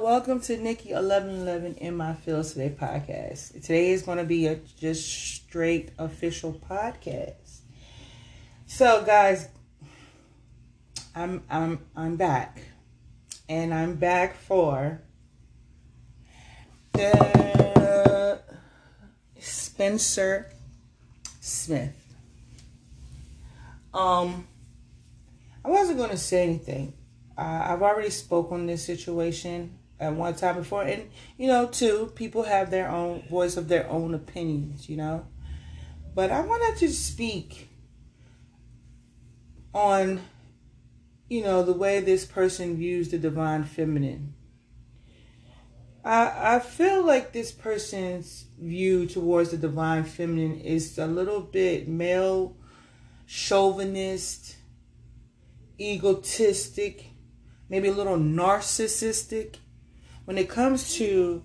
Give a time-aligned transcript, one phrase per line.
[0.00, 3.52] welcome to Nikki eleven eleven in my fields today podcast.
[3.52, 7.60] Today is going to be a just straight official podcast.
[8.66, 9.48] So, guys,
[11.14, 12.62] I'm I'm I'm back,
[13.46, 15.02] and I'm back for
[16.94, 18.40] the
[19.38, 20.50] Spencer
[21.40, 22.14] Smith.
[23.92, 24.46] Um,
[25.62, 26.94] I wasn't going to say anything
[27.36, 32.44] I've already spoke on this situation at one time before, and you know, too, people
[32.44, 35.26] have their own voice of their own opinions, you know.
[36.14, 37.68] But I wanted to speak
[39.74, 40.20] on,
[41.28, 44.34] you know, the way this person views the divine feminine.
[46.02, 51.88] I I feel like this person's view towards the divine feminine is a little bit
[51.88, 52.56] male
[53.26, 54.56] chauvinist,
[55.78, 57.04] egotistic,
[57.68, 59.56] maybe a little narcissistic
[60.24, 61.42] when it comes to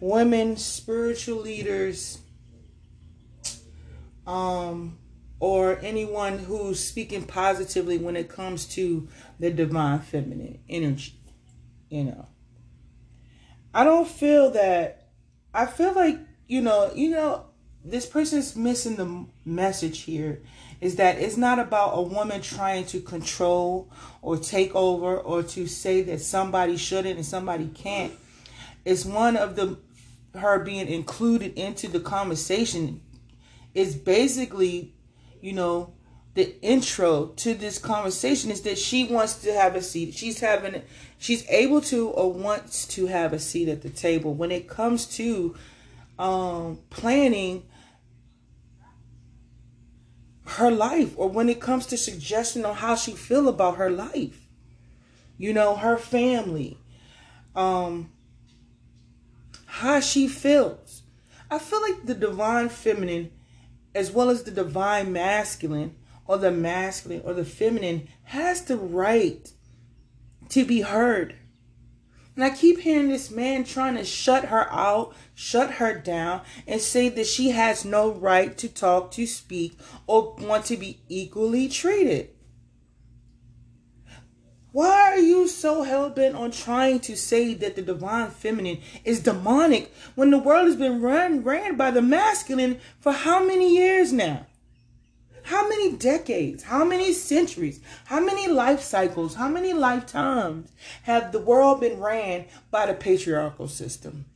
[0.00, 2.18] women spiritual leaders
[4.26, 4.98] um
[5.40, 9.08] or anyone who's speaking positively when it comes to
[9.40, 11.18] the divine feminine energy
[11.88, 12.26] you know
[13.74, 15.08] i don't feel that
[15.52, 17.44] i feel like you know you know
[17.84, 20.42] this person's missing the message here
[20.80, 23.90] is that it's not about a woman trying to control
[24.22, 28.12] or take over or to say that somebody shouldn't and somebody can't.
[28.84, 29.78] It's one of the
[30.34, 33.00] her being included into the conversation
[33.74, 34.94] is basically,
[35.40, 35.94] you know,
[36.34, 40.14] the intro to this conversation is that she wants to have a seat.
[40.14, 40.82] She's having
[41.18, 45.06] she's able to or wants to have a seat at the table when it comes
[45.16, 45.56] to
[46.18, 47.64] um planning
[50.44, 54.46] her life or when it comes to suggestion on how she feel about her life
[55.36, 56.78] you know her family
[57.54, 58.10] um
[59.78, 61.02] how she feels
[61.50, 63.30] i feel like the divine feminine
[63.94, 65.94] as well as the divine masculine
[66.26, 69.52] or the masculine or the feminine has the right
[70.48, 71.34] to be heard
[72.38, 76.80] and I keep hearing this man trying to shut her out, shut her down, and
[76.80, 81.66] say that she has no right to talk, to speak, or want to be equally
[81.66, 82.30] treated.
[84.70, 89.20] Why are you so hell bent on trying to say that the divine feminine is
[89.20, 94.12] demonic when the world has been run ran by the masculine for how many years
[94.12, 94.46] now?
[95.44, 100.70] How many decades, how many centuries, how many life cycles, how many lifetimes
[101.04, 104.26] have the world been ran by the patriarchal system?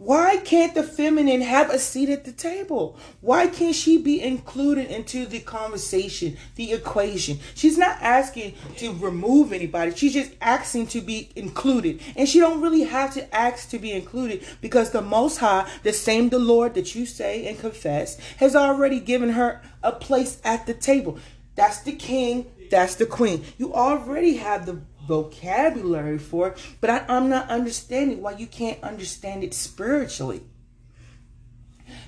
[0.00, 2.96] Why can't the feminine have a seat at the table?
[3.20, 7.38] Why can't she be included into the conversation, the equation?
[7.54, 9.94] She's not asking to remove anybody.
[9.94, 12.00] She's just asking to be included.
[12.16, 15.92] And she don't really have to ask to be included because the most high, the
[15.92, 20.64] same the Lord that you say and confess, has already given her a place at
[20.64, 21.18] the table.
[21.56, 23.44] That's the king, that's the queen.
[23.58, 24.80] You already have the
[25.10, 30.42] vocabulary for it, but I, I'm not understanding why you can't understand it spiritually.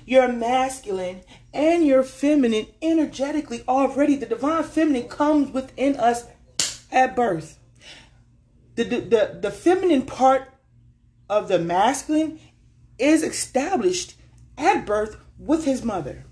[0.05, 1.21] You're masculine
[1.53, 4.15] and you're feminine energetically already.
[4.15, 6.25] The divine feminine comes within us
[6.91, 7.59] at birth.
[8.75, 10.53] The, the, the, the feminine part
[11.29, 12.39] of the masculine
[12.97, 14.15] is established
[14.57, 16.23] at birth with his mother.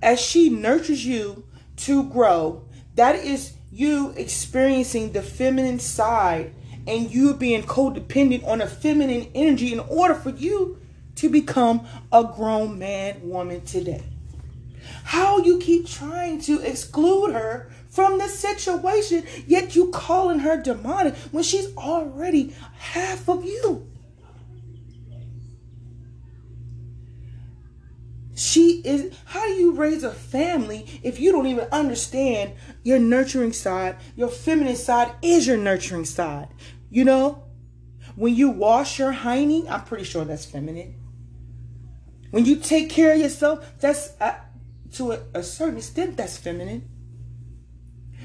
[0.00, 1.48] As she nurtures you
[1.78, 2.67] to grow
[2.98, 6.52] that is you experiencing the feminine side
[6.84, 10.80] and you being codependent on a feminine energy in order for you
[11.14, 14.02] to become a grown man, woman today.
[15.04, 21.14] How you keep trying to exclude her from the situation, yet you calling her demonic
[21.30, 23.86] when she's already half of you.
[28.48, 33.52] She is, how do you raise a family if you don't even understand your nurturing
[33.52, 33.96] side?
[34.16, 36.48] Your feminine side is your nurturing side.
[36.88, 37.44] You know,
[38.16, 40.94] when you wash your hiney, I'm pretty sure that's feminine.
[42.30, 44.36] When you take care of yourself, that's uh,
[44.94, 46.88] to a, a certain extent, that's feminine.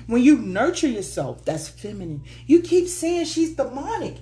[0.08, 2.24] When you nurture yourself, that's feminine.
[2.46, 4.20] You keep saying she's demonic.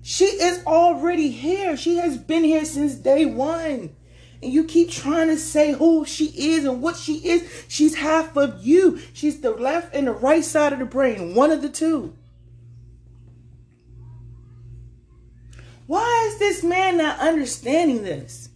[0.00, 1.76] She is already here.
[1.76, 3.94] She has been here since day one
[4.44, 8.36] and you keep trying to say who she is and what she is, she's half
[8.36, 9.00] of you.
[9.12, 12.14] She's the left and the right side of the brain, one of the two.
[15.86, 18.50] Why is this man not understanding this?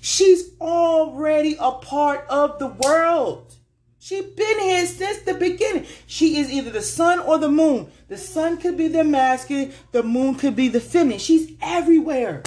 [0.00, 3.54] She's already a part of the world.
[3.98, 5.86] She's been here since the beginning.
[6.06, 7.90] She is either the sun or the moon.
[8.08, 11.18] The sun could be the masculine, the moon could be the feminine.
[11.18, 12.42] She's everywhere.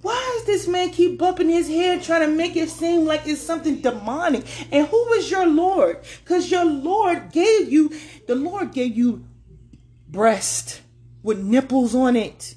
[0.00, 3.40] Why does this man keep bumping his head trying to make it seem like it's
[3.40, 4.44] something demonic?
[4.72, 5.98] And who is your Lord?
[6.22, 7.92] Because your Lord gave you,
[8.26, 9.24] the Lord gave you
[10.08, 10.82] breast
[11.22, 12.54] with nipples on it.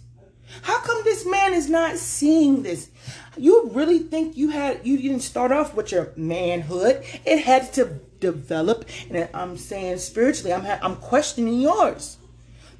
[0.63, 2.89] How come this man is not seeing this?
[3.37, 7.03] You really think you had you didn't start off with your manhood?
[7.25, 12.17] It had to develop, and I'm saying spiritually, I'm I'm questioning yours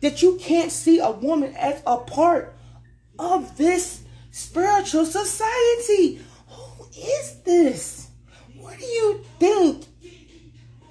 [0.02, 2.54] that you can't see a woman as a part
[3.18, 4.01] of this
[4.32, 6.22] spiritual society.
[6.48, 8.10] Who is this?
[8.58, 9.86] What do you think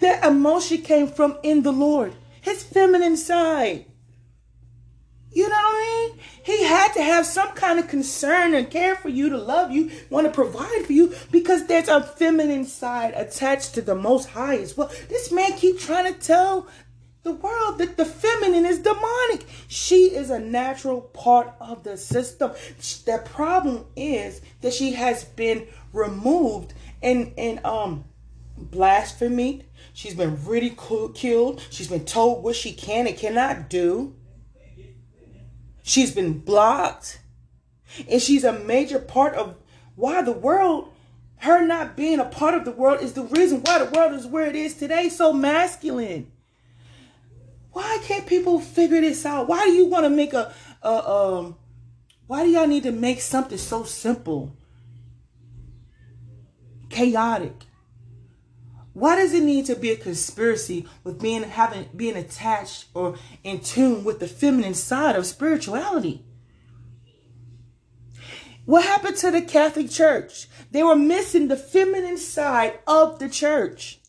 [0.00, 2.14] that emotion came from in the Lord?
[2.40, 3.86] His feminine side.
[5.32, 6.20] You know what I mean?
[6.42, 9.90] He had to have some kind of concern and care for you to love you,
[10.10, 14.56] want to provide for you, because there's a feminine side attached to the Most High
[14.56, 14.90] as well.
[15.08, 16.66] This man keep trying to tell
[17.22, 19.46] the world that the feminine is demonic.
[19.68, 22.52] She is a natural part of the system.
[23.04, 26.72] The problem is that she has been removed
[27.02, 28.04] and and um
[28.56, 29.64] blasphemy.
[29.92, 31.62] She's been ridiculed.
[31.70, 34.14] She's been told what she can and cannot do.
[35.82, 37.20] She's been blocked.
[38.08, 39.56] And she's a major part of
[39.96, 40.92] why the world,
[41.38, 44.26] her not being a part of the world, is the reason why the world is
[44.26, 46.30] where it is today, so masculine.
[47.72, 49.48] Why can't people figure this out?
[49.48, 50.52] Why do you want to make a,
[50.82, 51.56] a um,
[52.26, 54.56] why do y'all need to make something so simple?
[56.88, 57.64] Chaotic.
[58.92, 63.60] Why does it need to be a conspiracy with being having being attached or in
[63.60, 66.24] tune with the feminine side of spirituality?
[68.64, 70.48] What happened to the Catholic Church?
[70.70, 74.00] They were missing the feminine side of the church.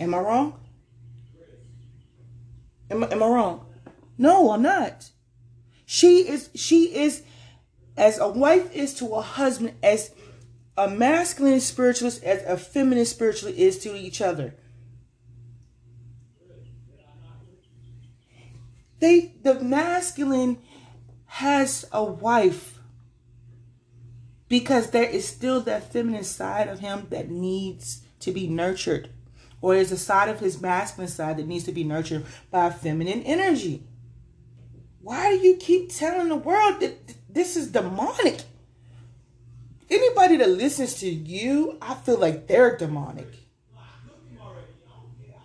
[0.00, 0.63] Am I wrong?
[2.90, 3.66] Am, am I wrong?
[4.18, 5.10] No, I'm not.
[5.86, 7.22] She is she is
[7.96, 10.12] as a wife is to a husband as
[10.76, 14.54] a masculine spiritualist as a feminine spiritualist is to each other.
[19.00, 20.58] They the masculine
[21.26, 22.78] has a wife
[24.48, 29.10] because there is still that feminine side of him that needs to be nurtured
[29.64, 33.22] or is a side of his masculine side that needs to be nurtured by feminine
[33.22, 33.82] energy.
[35.00, 38.42] Why do you keep telling the world that this is demonic?
[39.90, 43.28] anybody that listens to you, I feel like they're demonic.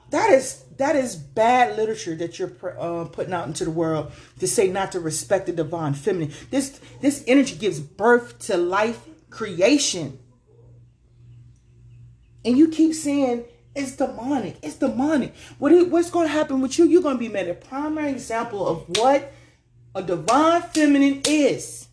[0.09, 4.47] That is that is bad literature that you're uh, putting out into the world to
[4.47, 6.33] say not to respect the divine feminine.
[6.49, 8.99] This this energy gives birth to life
[9.29, 10.17] creation,
[12.43, 13.45] and you keep saying
[13.79, 14.57] it's demonic.
[14.61, 15.33] It's demonic.
[15.57, 16.85] What is, what's going to happen with you?
[16.85, 19.33] You're going to be made a primary example of what
[19.95, 21.87] a divine feminine is.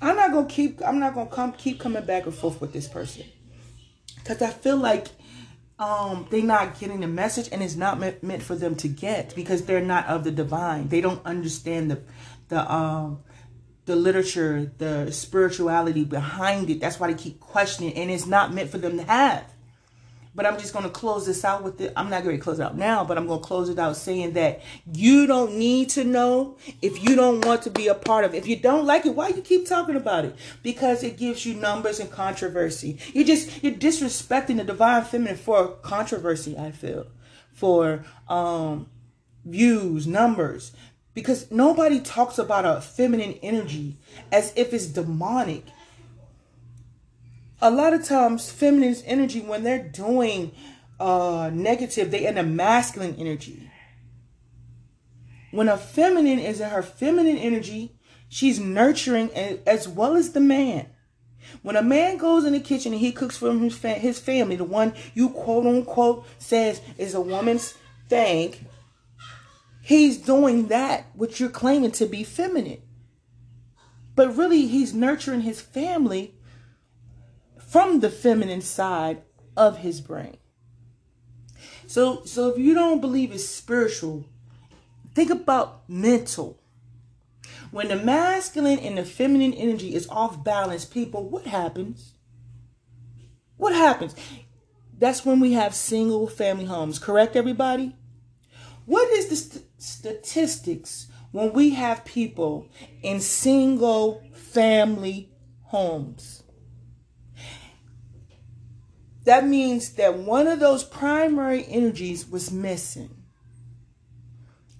[0.00, 0.80] I'm not gonna keep.
[0.86, 3.24] I'm not gonna come keep coming back and forth with this person
[4.16, 5.08] because I feel like
[5.78, 9.34] um they're not getting the message and it's not meant, meant for them to get
[9.34, 10.88] because they're not of the divine.
[10.88, 12.00] They don't understand the
[12.48, 13.20] the um
[13.88, 16.78] the literature, the spirituality behind it.
[16.78, 19.52] That's why they keep questioning, and it's not meant for them to have.
[20.34, 21.92] But I'm just going to close this out with it.
[21.96, 23.96] I'm not going to close it out now, but I'm going to close it out
[23.96, 24.60] saying that
[24.92, 28.36] you don't need to know if you don't want to be a part of it.
[28.36, 30.36] If you don't like it, why you keep talking about it?
[30.62, 32.98] Because it gives you numbers and controversy.
[33.14, 37.06] You just you're disrespecting the divine feminine for controversy, I feel.
[37.52, 38.90] For um
[39.44, 40.72] views, numbers.
[41.18, 43.96] Because nobody talks about a feminine energy
[44.30, 45.64] as if it's demonic.
[47.60, 50.52] A lot of times feminine energy when they're doing
[51.00, 53.68] uh negative they in a masculine energy.
[55.50, 57.98] When a feminine is in her feminine energy
[58.28, 59.32] she's nurturing
[59.66, 60.86] as well as the man.
[61.62, 64.62] When a man goes in the kitchen and he cooks for his, his family the
[64.62, 67.74] one you quote unquote says is a woman's
[68.08, 68.54] thing
[69.88, 72.82] he's doing that which you're claiming to be feminine
[74.18, 76.34] but really he's nurturing his family
[77.56, 79.22] from the feminine side
[79.56, 80.38] of his brain.
[81.86, 84.24] So, so if you don't believe it's spiritual,
[85.14, 86.58] think about mental.
[87.70, 92.14] When the masculine and the feminine energy is off balance, people, what happens?
[93.56, 94.16] What happens?
[94.98, 97.94] That's when we have single family homes, correct, everybody?
[98.84, 99.62] What is this?
[99.78, 102.68] Statistics when we have people
[103.02, 105.30] in single family
[105.62, 106.42] homes?
[109.28, 113.10] that means that one of those primary energies was missing.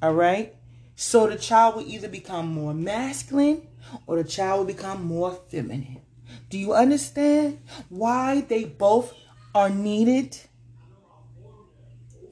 [0.00, 0.54] All right?
[0.96, 3.68] So the child will either become more masculine
[4.06, 6.00] or the child will become more feminine.
[6.48, 9.12] Do you understand why they both
[9.54, 10.38] are needed?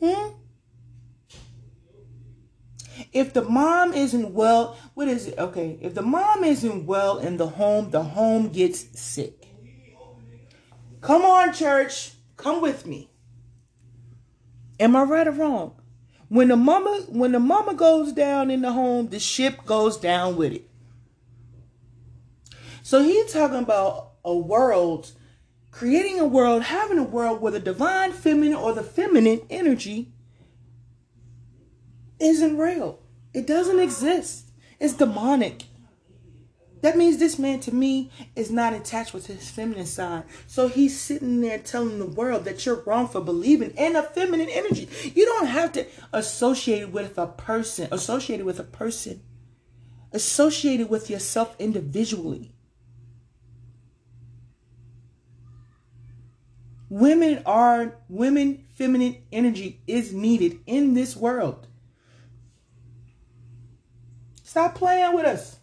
[0.03, 0.31] Hmm?
[3.17, 5.39] If the mom isn't well, what is it?
[5.39, 9.47] Okay, if the mom isn't well in the home, the home gets sick.
[11.01, 12.13] Come on, church.
[12.37, 13.09] Come with me.
[14.79, 15.81] Am I right or wrong?
[16.29, 20.37] When the mama when the mama goes down in the home, the ship goes down
[20.37, 20.69] with it.
[22.83, 25.11] So he's talking about a world,
[25.71, 30.13] creating a world, having a world where the divine feminine or the feminine energy
[32.21, 33.01] isn't real.
[33.37, 34.51] It doesn't exist.
[34.81, 35.65] It's demonic.
[36.81, 40.25] That means this man to me is not attached with his feminine side.
[40.47, 44.49] So he's sitting there telling the world that you're wrong for believing in a feminine
[44.49, 44.89] energy.
[45.15, 49.21] You don't have to associate with a person, associated with a person,
[50.13, 52.55] associated with yourself individually.
[56.89, 61.67] Women are women feminine energy is needed in this world.
[64.57, 65.59] Stop playing with us.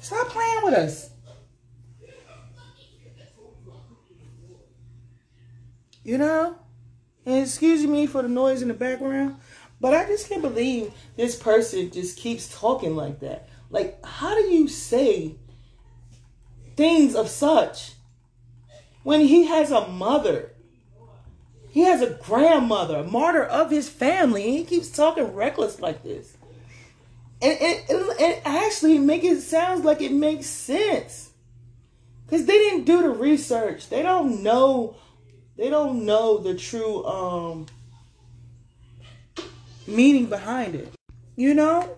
[0.00, 1.10] Stop playing with us.
[6.02, 6.56] You know?
[7.24, 9.36] And excuse me for the noise in the background,
[9.80, 13.48] but I just can't believe this person just keeps talking like that.
[13.70, 15.36] Like, how do you say
[16.74, 17.92] things of such
[19.04, 20.50] when he has a mother?
[21.70, 26.02] He has a grandmother, a martyr of his family, and he keeps talking reckless like
[26.02, 26.36] this
[27.44, 31.30] and, and, and actually make it sounds like it makes sense.
[32.24, 33.90] Because they didn't do the research.
[33.90, 34.96] They don't know
[35.56, 37.66] they don't know the true um
[39.86, 40.92] meaning behind it.
[41.36, 41.96] You know?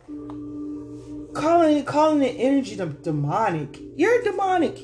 [1.34, 3.80] Calling it calling it energy demonic.
[3.94, 4.78] You're demonic.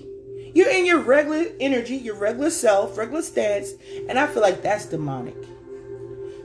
[0.55, 3.73] You're in your regular energy your regular self regular stance
[4.09, 5.37] and i feel like that's demonic.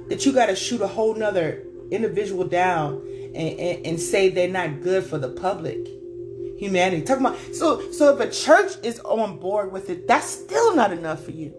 [0.09, 3.07] That you got to shoot a whole nother individual down
[3.38, 5.77] and, and, say they're not good for the public
[6.58, 7.03] humanity.
[7.03, 10.91] Talking about so so if a church is on board with it, that's still not
[10.91, 11.53] enough for you.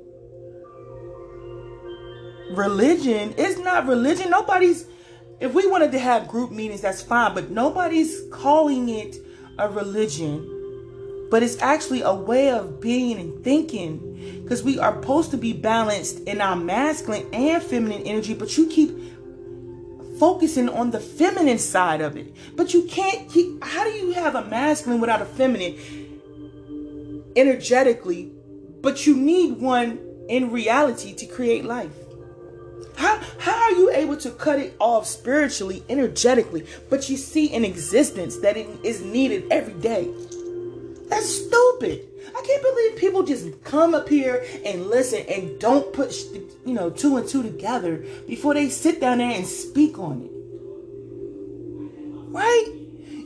[2.50, 4.30] Religion is not religion.
[4.30, 4.87] Nobody's
[5.40, 9.16] if we wanted to have group meetings, that's fine, but nobody's calling it
[9.58, 10.54] a religion.
[11.30, 14.40] But it's actually a way of being and thinking.
[14.42, 18.66] Because we are supposed to be balanced in our masculine and feminine energy, but you
[18.66, 18.97] keep
[20.18, 22.34] focusing on the feminine side of it.
[22.56, 25.78] But you can't keep, how do you have a masculine without a feminine
[27.37, 28.32] energetically,
[28.80, 29.98] but you need one
[30.28, 31.92] in reality to create life?
[32.96, 37.64] How, how are you able to cut it off spiritually, energetically, but you see an
[37.64, 40.12] existence that it is needed every day?
[41.08, 42.07] That's stupid.
[42.37, 46.14] I can't believe people just come up here and listen and don't put,
[46.64, 50.30] you know, two and two together before they sit down there and speak on it.
[52.30, 52.66] Right?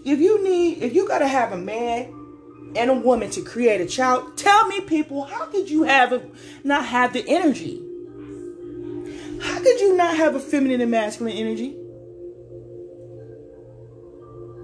[0.05, 2.13] If you need, if you got to have a man
[2.77, 6.23] and a woman to create a child, tell me, people, how could you have a,
[6.65, 7.83] not have the energy?
[9.43, 11.77] How could you not have a feminine and masculine energy?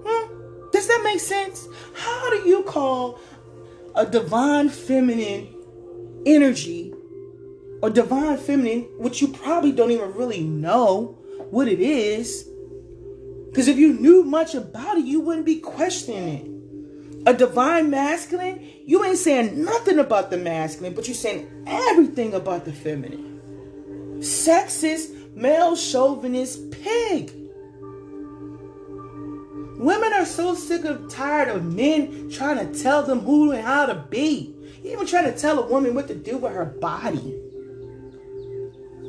[0.05, 0.69] Hmm?
[0.71, 1.67] Does that make sense?
[1.93, 3.19] How do you call
[3.95, 5.55] a divine feminine
[6.25, 6.93] energy
[7.81, 11.17] or divine feminine, which you probably don't even really know
[11.49, 12.47] what it is.
[13.49, 17.27] Because if you knew much about it, you wouldn't be questioning it.
[17.27, 22.65] A divine masculine, you ain't saying nothing about the masculine, but you're saying everything about
[22.65, 23.41] the feminine.
[24.19, 27.38] Sexist, male chauvinist pig.
[29.79, 33.85] Women are so sick of tired of men trying to tell them who and how
[33.85, 34.53] to be.
[34.83, 37.39] Even trying to tell a woman what to do with her body.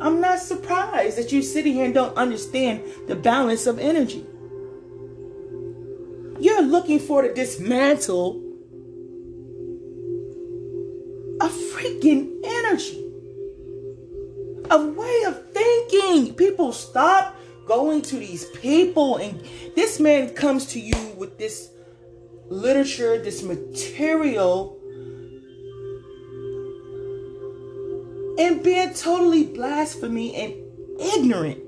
[0.01, 4.25] I'm not surprised that you're sitting here and don't understand the balance of energy.
[6.39, 8.41] You're looking for to dismantle
[11.41, 13.13] a freaking energy,
[14.71, 16.35] a way of thinking.
[16.35, 17.37] People stop
[17.71, 19.41] going to these people and
[19.77, 21.71] this man comes to you with this
[22.49, 24.77] literature, this material,
[28.41, 30.53] and being totally blasphemy and
[31.01, 31.61] ignorant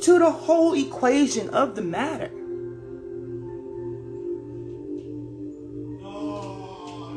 [0.00, 2.30] to the whole equation of the matter.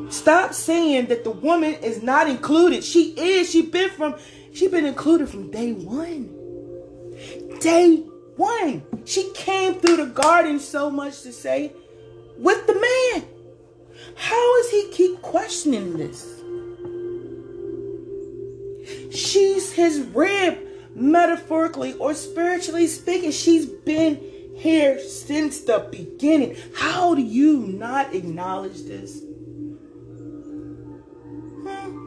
[0.09, 2.83] Stop saying that the woman is not included.
[2.83, 3.51] She is.
[3.51, 4.15] She been from
[4.51, 6.31] she been included from day one.
[7.59, 8.03] Day
[8.37, 8.83] one.
[9.05, 11.73] She came through the garden so much to say
[12.37, 13.27] with the man.
[14.15, 16.41] How does he keep questioning this?
[19.11, 20.59] She's his rib,
[20.93, 23.31] metaphorically or spiritually speaking.
[23.31, 24.19] She's been
[24.55, 26.55] here since the beginning.
[26.75, 29.21] How do you not acknowledge this?
[31.67, 32.05] Hmm.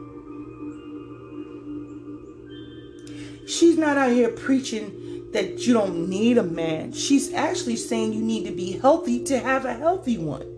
[3.47, 4.98] She's not out here preaching
[5.33, 6.91] that you don't need a man.
[6.91, 10.55] She's actually saying you need to be healthy to have a healthy one.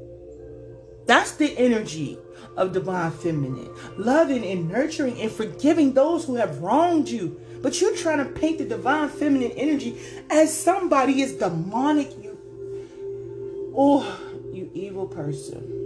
[1.05, 2.17] That's the energy
[2.55, 3.69] of divine feminine.
[3.97, 7.39] Loving and nurturing and forgiving those who have wronged you.
[7.61, 9.97] But you're trying to paint the divine feminine energy
[10.29, 12.11] as somebody is demonic.
[12.21, 14.19] You, oh,
[14.51, 15.81] you evil person.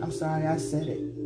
[0.00, 1.23] I'm sorry, I said it.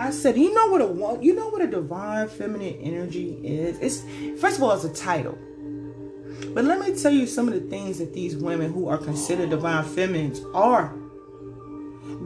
[0.00, 3.78] I said, you know what a you know what a divine feminine energy is?
[3.80, 5.36] It's first of all, it's a title.
[6.54, 9.50] But let me tell you some of the things that these women who are considered
[9.50, 10.88] divine feminines are.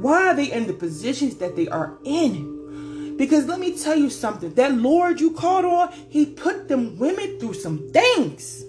[0.00, 3.16] Why are they in the positions that they are in?
[3.16, 4.54] Because let me tell you something.
[4.54, 8.64] That Lord you called on, he put them women through some things.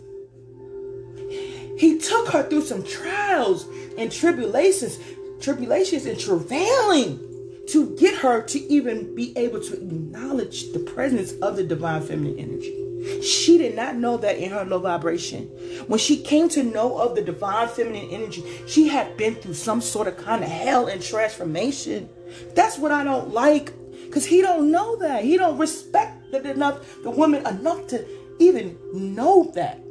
[1.78, 3.68] He took her through some trials
[4.00, 4.98] and tribulations,
[5.40, 7.25] tribulations and travailing
[7.68, 12.38] to get her to even be able to acknowledge the presence of the divine feminine
[12.38, 12.86] energy.
[13.22, 15.44] She did not know that in her low vibration.
[15.88, 19.82] When she came to know of the divine feminine energy, she had been through some
[19.82, 22.10] sort of kind of hell and transformation.
[22.56, 23.74] That's what I don't like.
[24.06, 25.24] Because he don't know that.
[25.24, 28.06] He don't respect enough, the woman enough to
[28.40, 29.82] even know that.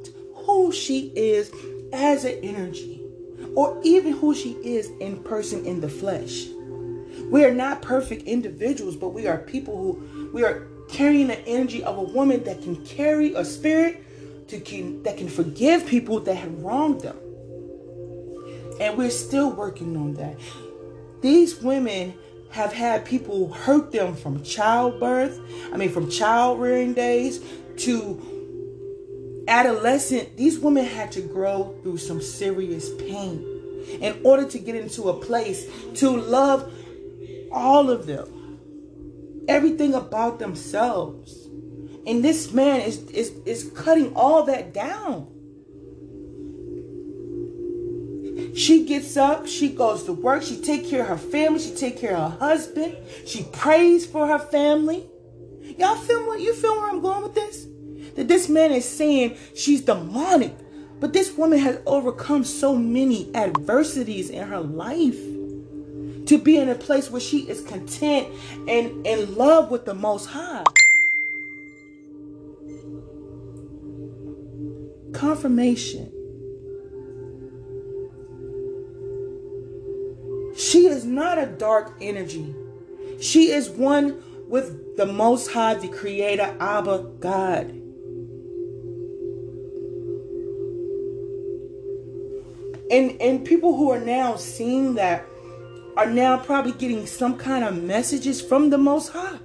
[0.46, 1.50] Who she is
[1.92, 3.00] as an energy.
[3.54, 6.46] Or even who she is in person in the flesh.
[7.30, 11.82] We are not perfect individuals, but we are people who we are carrying the energy
[11.82, 14.04] of a woman that can carry a spirit
[14.48, 17.16] to can, that can forgive people that have wronged them.
[18.80, 20.36] And we're still working on that.
[21.20, 22.14] These women
[22.50, 25.40] have had people hurt them from childbirth,
[25.72, 27.40] I mean, from child rearing days
[27.78, 30.36] to adolescent.
[30.36, 33.44] These women had to grow through some serious pain
[34.00, 36.72] in order to get into a place to love
[37.54, 38.44] all of them
[39.48, 41.48] everything about themselves.
[42.06, 45.30] And this man is, is, is cutting all that down.
[48.56, 51.98] She gets up, she goes to work, she take care of her family, she take
[51.98, 55.06] care of her husband, she prays for her family.
[55.76, 57.66] Y'all feel what you feel where I'm going with this?
[58.14, 60.54] That this man is saying she's demonic,
[61.00, 65.18] but this woman has overcome so many adversities in her life
[66.26, 68.28] to be in a place where she is content
[68.68, 70.64] and in love with the Most High.
[75.12, 76.10] Confirmation.
[80.56, 82.54] She is not a dark energy.
[83.20, 87.70] She is one with the Most High, the Creator, Abba, God.
[92.90, 95.26] And, and people who are now seeing that
[95.96, 99.38] are now probably getting some kind of messages from the Most High.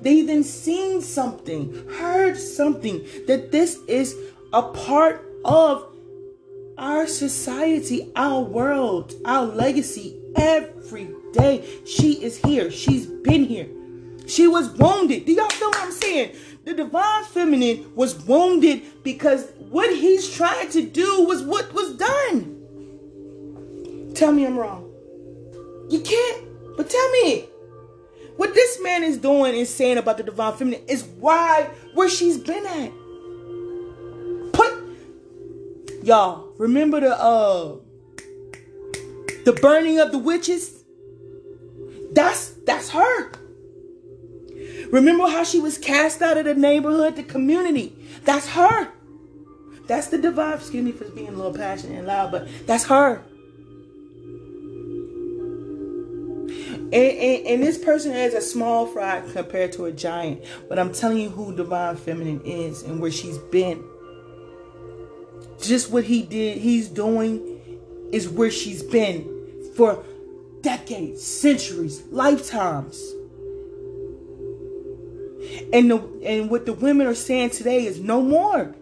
[0.00, 4.16] They then seen something, heard something that this is
[4.52, 5.86] a part of
[6.76, 11.64] our society, our world, our legacy every day.
[11.86, 12.70] She is here.
[12.70, 13.68] She's been here.
[14.26, 15.24] She was wounded.
[15.24, 16.36] Do y'all feel what I'm saying?
[16.64, 22.54] The divine feminine was wounded because what he's trying to do was what was done.
[24.14, 24.87] Tell me I'm wrong.
[26.08, 26.76] Can't.
[26.76, 27.48] But tell me,
[28.36, 32.38] what this man is doing and saying about the divine feminine is why where she's
[32.38, 32.92] been at.
[34.52, 34.72] Put
[36.02, 37.76] y'all remember the uh
[39.44, 40.84] the burning of the witches.
[42.12, 43.32] That's that's her.
[44.90, 47.94] Remember how she was cast out of the neighborhood, the community.
[48.24, 48.88] That's her.
[49.86, 50.54] That's the divine.
[50.54, 53.22] Excuse me for being a little passionate and loud, but that's her.
[56.90, 60.42] And, and, and, this person is a small fry compared to a giant.
[60.70, 63.84] But I'm telling you who Divine Feminine is and where she's been.
[65.60, 67.60] Just what he did, he's doing
[68.10, 69.28] is where she's been
[69.74, 70.02] for
[70.62, 72.98] decades, centuries, lifetimes.
[75.72, 78.74] And the and what the women are saying today is no more.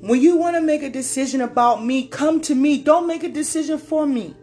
[0.00, 2.80] When you want to make a decision about me, come to me.
[2.80, 4.34] Don't make a decision for me.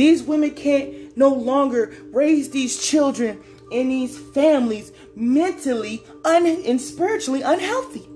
[0.00, 3.38] These women can't no longer raise these children
[3.70, 8.08] in these families mentally un- and spiritually unhealthy.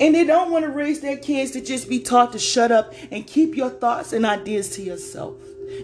[0.00, 2.92] And they don't want to raise their kids to just be taught to shut up
[3.12, 5.36] and keep your thoughts and ideas to yourself.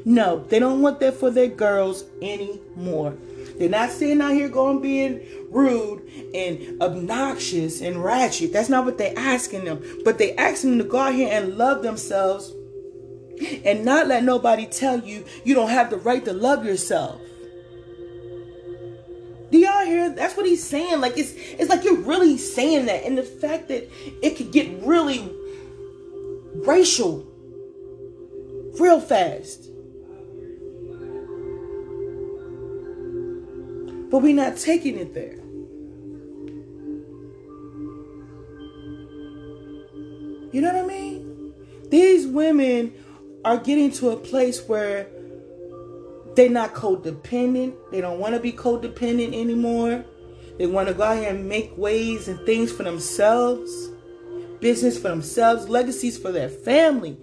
[0.04, 3.16] No, they don't want that for their girls anymore.
[3.58, 5.20] They're not sitting out here going being
[5.52, 6.02] rude
[6.34, 8.52] and obnoxious and ratchet.
[8.52, 9.84] That's not what they're asking them.
[10.04, 12.52] But they asking them to go out here and love themselves
[13.64, 17.20] and not let nobody tell you you don't have the right to love yourself.
[19.50, 20.08] Do y'all hear?
[20.10, 21.00] That's what he's saying.
[21.00, 23.90] Like it's it's like you're really saying that, and the fact that
[24.22, 25.30] it could get really
[26.54, 27.26] racial
[28.78, 29.68] real fast.
[34.10, 35.38] But we're not taking it there.
[40.52, 41.54] You know what I mean?
[41.88, 42.92] These women
[43.44, 45.08] are getting to a place where
[46.34, 47.74] they're not codependent.
[47.90, 50.04] They don't want to be codependent anymore.
[50.58, 53.90] They want to go out here and make ways and things for themselves,
[54.60, 57.18] business for themselves, legacies for their family.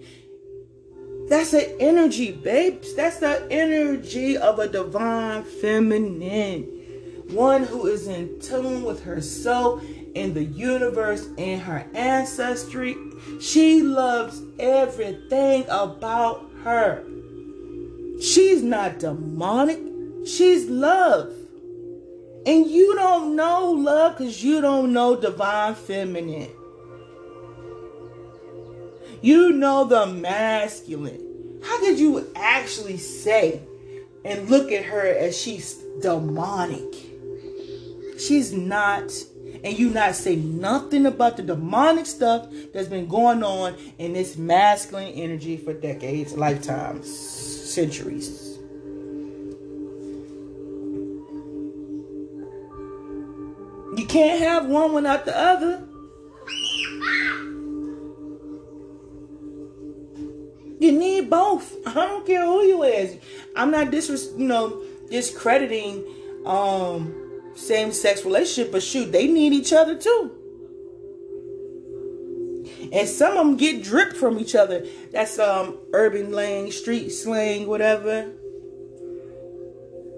[1.28, 2.94] That's an energy, babes.
[2.94, 6.80] That's the energy of a divine feminine
[7.32, 9.82] one who is in tune with herself
[10.14, 12.96] and the universe and her ancestry.
[13.40, 17.04] She loves everything about her.
[18.20, 19.80] She's not demonic,
[20.26, 21.32] she's love.
[22.46, 26.50] And you don't know love because you don't know divine feminine.
[29.22, 31.60] You know the masculine.
[31.62, 33.60] How could you actually say
[34.24, 37.10] and look at her as she's demonic?
[38.20, 39.10] she's not
[39.62, 44.36] and you not say nothing about the demonic stuff that's been going on in this
[44.36, 48.58] masculine energy for decades, lifetimes, centuries.
[53.96, 55.86] You can't have one without the other.
[60.78, 61.76] You need both.
[61.86, 63.18] I don't care who you is.
[63.54, 66.04] I'm not disres you know discrediting
[66.46, 67.19] um
[67.54, 70.32] same sex relationship, but shoot, they need each other too.
[72.92, 74.86] And some of them get dripped from each other.
[75.12, 78.32] That's um urban slang, street slang, whatever.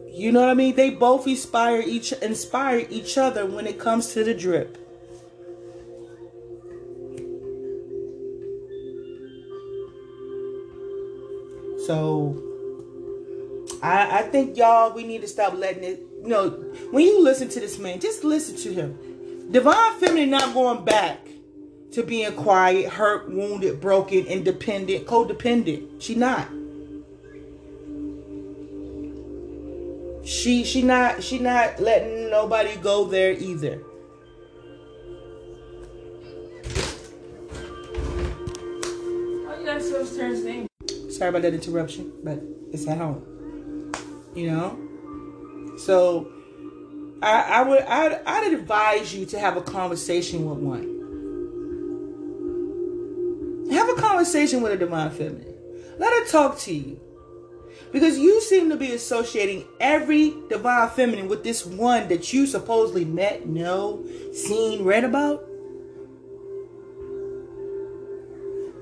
[0.08, 0.76] You know what I mean?
[0.76, 4.78] They both inspire each inspire each other when it comes to the drip.
[11.86, 12.40] So
[13.82, 16.50] I, I think y'all we need to stop letting it you know,
[16.92, 19.50] when you listen to this man, just listen to him.
[19.50, 21.26] Divine feminine not going back
[21.92, 26.00] to being quiet, hurt, wounded, broken, independent, codependent.
[26.00, 26.48] She not.
[30.24, 33.78] She she not she not letting nobody go there either.
[39.44, 40.68] Why you gotta say
[41.10, 42.40] Sorry about that interruption, but
[42.72, 43.92] it's at home.
[44.36, 44.91] You know?
[45.78, 46.30] So
[47.22, 51.00] I, I would I'd, I'd advise you to have a conversation with one.
[53.70, 55.54] Have a conversation with a divine feminine.
[55.98, 57.00] Let her talk to you.
[57.92, 63.04] Because you seem to be associating every divine feminine with this one that you supposedly
[63.04, 65.46] met, know, seen, read about.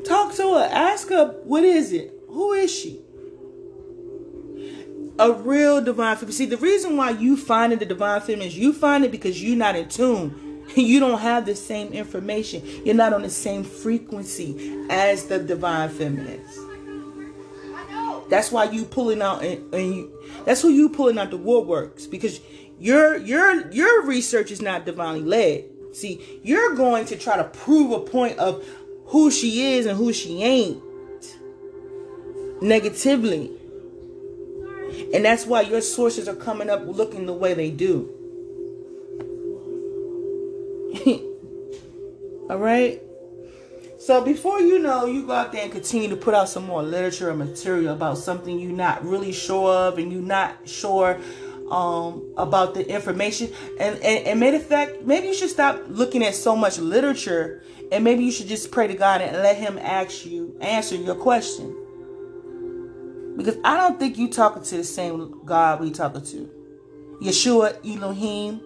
[0.04, 0.68] Talk to her.
[0.72, 2.12] Ask her, what is it?
[2.28, 3.00] Who is she?
[5.20, 6.32] A real divine feminine.
[6.32, 9.42] See, the reason why you find it the divine feminine is you find it because
[9.42, 10.46] you're not in tune.
[10.76, 12.62] You don't have the same information.
[12.84, 16.56] You're not on the same frequency as the divine feminines.
[18.28, 22.08] That's why you pulling out and, and you, that's who you pulling out the woodworks
[22.08, 22.40] because
[22.78, 25.64] your your your research is not divinely led.
[25.92, 28.64] See, you're going to try to prove a point of
[29.06, 30.80] who she is and who she ain't
[32.62, 33.59] negatively.
[35.12, 38.08] And that's why your sources are coming up looking the way they do.
[42.50, 43.02] All right?
[43.98, 46.82] So before you know, you go out there and continue to put out some more
[46.82, 51.20] literature and material about something you're not really sure of and you're not sure
[51.70, 53.52] um, about the information.
[53.78, 57.62] And, and, and matter of fact, maybe you should stop looking at so much literature
[57.92, 61.14] and maybe you should just pray to God and let him ask you, answer your
[61.14, 61.76] question.
[63.36, 66.50] Because I don't think you talking to the same God we talking to.
[67.22, 68.60] Yeshua Elohim.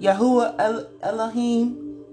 [0.00, 2.04] Yahuwah El- Elohim.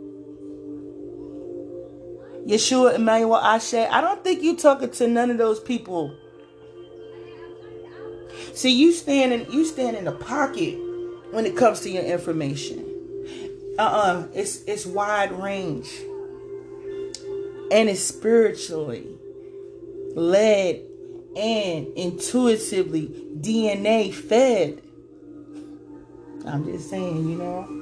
[2.48, 3.74] Yeshua Emmanuel Ashe.
[3.76, 6.16] I don't think you talking to none of those people.
[8.54, 10.78] See, you stand in you stand in the pocket
[11.32, 12.86] when it comes to your information.
[13.80, 14.28] Uh-uh.
[14.34, 15.89] It's it's wide range.
[17.72, 19.08] And it's spiritually
[20.16, 20.82] led
[21.36, 23.08] and intuitively
[23.39, 24.82] DNA fed.
[26.46, 27.80] I'm just saying, you know.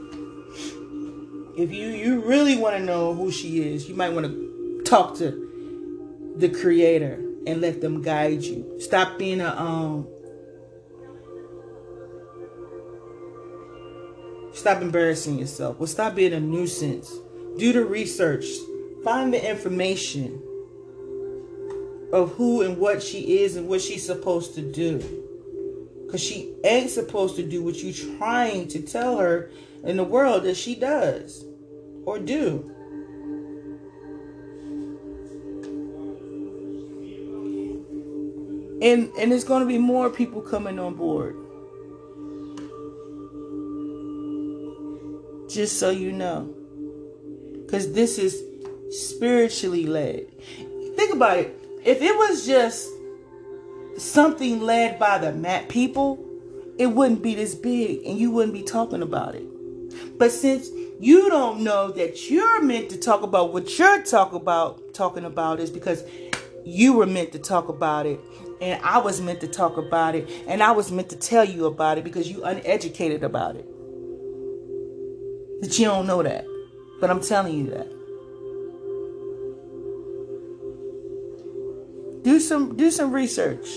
[1.58, 5.18] If you you really want to know who she is, you might want to talk
[5.18, 8.80] to the creator and let them guide you.
[8.80, 10.08] Stop being a um
[14.54, 15.80] Stop embarrassing yourself.
[15.80, 17.12] Well, stop being a nuisance.
[17.58, 18.46] Do the research.
[19.04, 20.42] Find the information
[22.12, 24.98] of who and what she is and what she's supposed to do.
[26.06, 29.50] Because she ain't supposed to do what you're trying to tell her
[29.84, 31.46] in the world that she does
[32.06, 32.70] or do.
[38.82, 41.38] And, and there's going to be more people coming on board.
[45.50, 46.54] Just so you know.
[47.64, 48.44] Because this is
[48.90, 50.26] spiritually led.
[50.96, 51.61] Think about it.
[51.84, 52.90] If it was just
[53.98, 56.24] something led by the mat people,
[56.78, 59.46] it wouldn't be this big and you wouldn't be talking about it.
[60.18, 64.94] But since you don't know that you're meant to talk about what you're talk about
[64.94, 66.04] talking about is because
[66.64, 68.20] you were meant to talk about it
[68.62, 71.66] and I was meant to talk about it and I was meant to tell you
[71.66, 73.66] about it because you uneducated about it.
[75.62, 76.46] That you don't know that.
[77.00, 78.01] But I'm telling you that.
[82.22, 83.68] Do some do some research.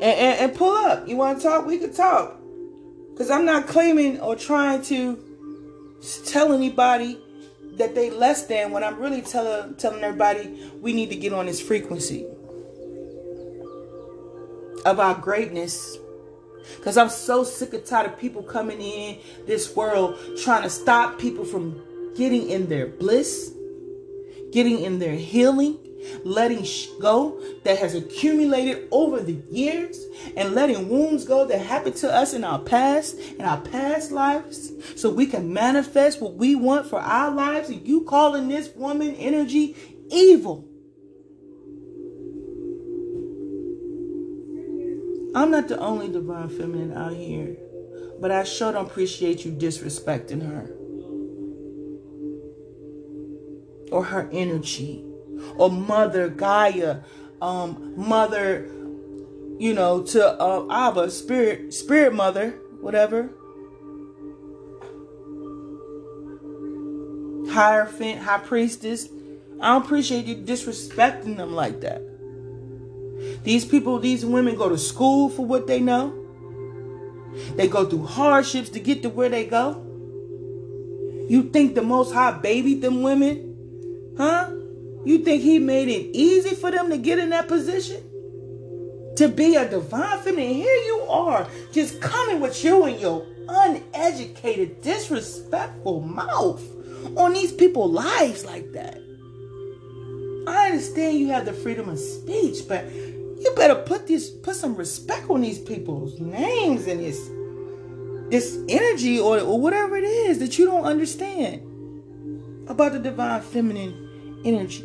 [0.00, 1.08] And, and, and pull up.
[1.08, 1.66] You want to talk?
[1.66, 2.38] We can talk.
[3.12, 5.18] Because I'm not claiming or trying to
[6.24, 7.18] tell anybody
[7.78, 11.46] that they less than when I'm really telling telling everybody we need to get on
[11.46, 12.26] this frequency
[14.84, 15.98] of our greatness
[16.76, 21.18] because I'm so sick and tired of people coming in this world trying to stop
[21.18, 21.80] people from
[22.16, 23.52] getting in their bliss,
[24.52, 25.78] getting in their healing,
[26.24, 26.64] letting
[27.00, 30.04] go that has accumulated over the years,
[30.36, 34.72] and letting wounds go that happened to us in our past, in our past lives,
[35.00, 37.68] so we can manifest what we want for our lives.
[37.68, 39.76] And you calling this woman energy
[40.10, 40.64] evil.
[45.34, 47.56] I'm not the only divine feminine out here,
[48.20, 50.74] but I sure don't appreciate you disrespecting her
[53.92, 55.04] or her energy
[55.56, 57.00] or Mother Gaia,
[57.40, 58.70] um, Mother,
[59.58, 63.30] you know, to uh, Abba, Spirit, Spirit Mother, whatever.
[67.50, 69.08] Hierophant, High Priestess.
[69.60, 72.02] I don't appreciate you disrespecting them like that.
[73.42, 76.14] These people, these women go to school for what they know.
[77.56, 79.84] They go through hardships to get to where they go.
[81.28, 84.14] You think the Most High babied them women?
[84.16, 84.50] Huh?
[85.04, 88.02] You think He made it easy for them to get in that position?
[89.16, 90.54] To be a divine feminine?
[90.54, 96.62] Here you are, just coming with you and your uneducated, disrespectful mouth
[97.16, 98.98] on these people's lives like that.
[100.46, 104.74] I understand you have the freedom of speech, but you better put this put some
[104.76, 107.30] respect on these people's names and this
[108.30, 111.62] this energy or, or whatever it is that you don't understand
[112.68, 114.07] about the divine feminine
[114.44, 114.84] energy.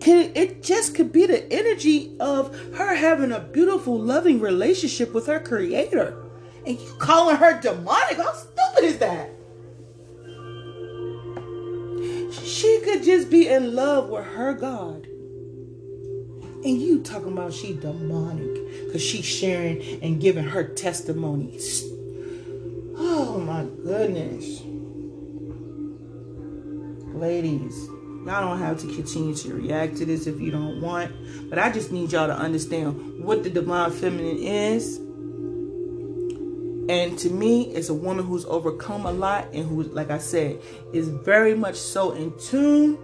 [0.00, 5.26] Can, it just could be the energy of her having a beautiful, loving relationship with
[5.26, 6.22] her creator.
[6.64, 8.16] And you calling her demonic?
[8.16, 9.30] How stupid is that?
[12.44, 15.06] She could just be in love with her God.
[16.64, 21.84] And you talking about she demonic because she's sharing and giving her testimonies.
[22.96, 24.62] Oh my goodness.
[27.16, 27.86] Ladies,
[28.24, 31.12] y'all don't have to continue to react to this if you don't want.
[31.50, 34.98] But I just need y'all to understand what the divine feminine is.
[36.88, 40.60] And to me, it's a woman who's overcome a lot and who, like I said,
[40.92, 42.96] is very much so in tune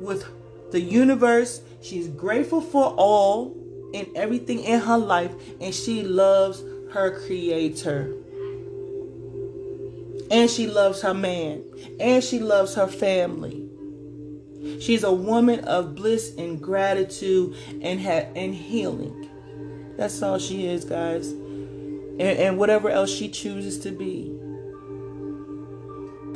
[0.00, 0.26] with
[0.72, 3.56] the universe She's grateful for all
[3.94, 8.14] and everything in her life, and she loves her creator.
[10.30, 11.64] And she loves her man,
[12.00, 13.68] and she loves her family.
[14.80, 19.28] She's a woman of bliss and gratitude and ha- and healing.
[19.96, 21.30] That's all she is, guys.
[21.30, 24.34] And, and whatever else she chooses to be.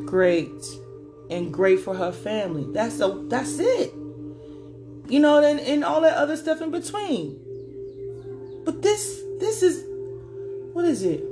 [0.04, 0.78] Great.
[1.30, 2.66] and great for her family.
[2.72, 3.94] That's a that's it.
[5.08, 7.38] You know, and, and all that other stuff in between.
[8.64, 9.84] But this this is
[10.74, 11.24] what is it?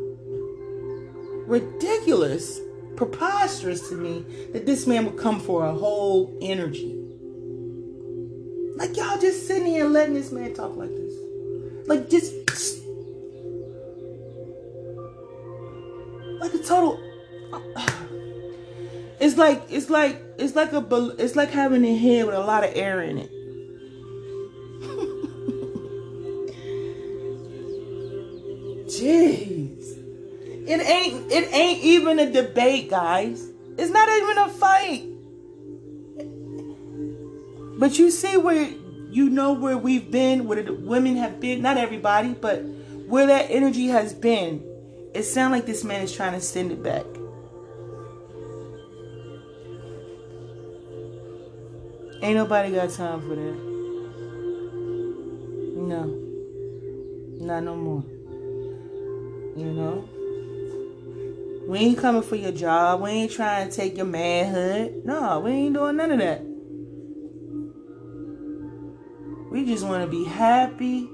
[1.50, 2.60] Ridiculous,
[2.94, 6.94] preposterous to me that this man would come for a whole energy.
[8.76, 11.12] Like y'all just sitting here letting this man talk like this.
[11.88, 12.32] Like just
[16.40, 17.00] like a total
[19.20, 20.86] it's like it's like it's like a
[21.18, 23.32] it's like having a head with a lot of air in it.
[28.86, 29.59] Jeez.
[30.70, 33.44] It ain't it ain't even a debate, guys.
[33.76, 35.04] It's not even a fight.
[37.76, 38.70] But you see where
[39.10, 42.58] you know where we've been, where the women have been, not everybody, but
[43.08, 44.62] where that energy has been.
[45.12, 47.04] It sounds like this man is trying to send it back.
[52.22, 53.56] Ain't nobody got time for that.
[55.88, 56.04] No.
[57.44, 58.04] Not no more.
[59.56, 60.19] You know?
[61.70, 63.00] We ain't coming for your job.
[63.00, 65.02] We ain't trying to take your manhood.
[65.04, 66.42] No, we ain't doing none of that.
[69.52, 71.08] We just want to be happy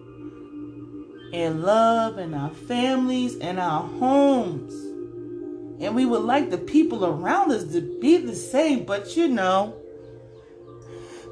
[1.35, 4.73] and love in our families and our homes.
[5.83, 9.75] And we would like the people around us to be the same, but you know,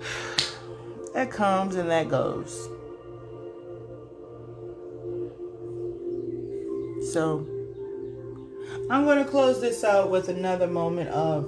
[1.14, 2.68] that comes and that goes.
[7.10, 7.53] So,
[8.90, 11.44] I'm going to close this out with another moment of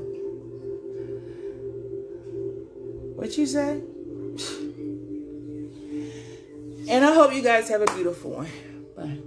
[3.16, 3.82] what you say?
[6.88, 9.25] And I hope you guys have a beautiful one.